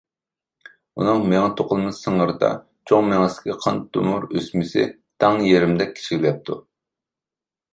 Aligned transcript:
ئۇنىڭ 1.01 1.19
مېڭە 1.33 1.51
توقۇلما 1.59 1.91
سىڭىرىدا 1.97 2.49
چوڭ 2.91 3.05
مېڭىسىدىكى 3.11 3.57
قان 3.67 3.83
تومۇر 3.99 4.27
ئۆسمىسى 4.39 4.87
تەڭ 5.25 5.39
يېرىمدەك 5.51 5.95
كىچىكلەپتۇ. 6.01 6.59